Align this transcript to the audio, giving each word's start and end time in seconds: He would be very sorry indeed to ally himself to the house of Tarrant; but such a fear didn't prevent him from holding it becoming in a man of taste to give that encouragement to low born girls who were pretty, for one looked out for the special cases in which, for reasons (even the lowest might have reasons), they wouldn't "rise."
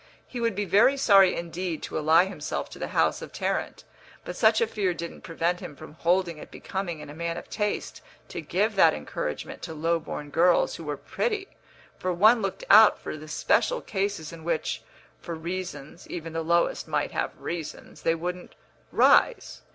He 0.25 0.39
would 0.41 0.55
be 0.55 0.65
very 0.65 0.97
sorry 0.97 1.35
indeed 1.35 1.83
to 1.83 1.95
ally 1.99 2.25
himself 2.25 2.71
to 2.71 2.79
the 2.79 2.87
house 2.87 3.21
of 3.21 3.31
Tarrant; 3.31 3.83
but 4.25 4.35
such 4.35 4.59
a 4.59 4.65
fear 4.65 4.95
didn't 4.95 5.21
prevent 5.21 5.59
him 5.59 5.75
from 5.75 5.93
holding 5.93 6.39
it 6.39 6.49
becoming 6.49 7.01
in 7.01 7.09
a 7.11 7.13
man 7.13 7.37
of 7.37 7.51
taste 7.51 8.01
to 8.29 8.41
give 8.41 8.75
that 8.75 8.95
encouragement 8.95 9.61
to 9.61 9.75
low 9.75 9.99
born 9.99 10.31
girls 10.31 10.75
who 10.77 10.85
were 10.85 10.97
pretty, 10.97 11.49
for 11.99 12.11
one 12.11 12.41
looked 12.41 12.63
out 12.67 12.97
for 12.99 13.15
the 13.15 13.27
special 13.27 13.79
cases 13.79 14.33
in 14.33 14.43
which, 14.43 14.81
for 15.21 15.35
reasons 15.35 16.07
(even 16.07 16.33
the 16.33 16.41
lowest 16.41 16.87
might 16.87 17.11
have 17.11 17.39
reasons), 17.39 18.01
they 18.01 18.15
wouldn't 18.15 18.55
"rise." 18.91 19.61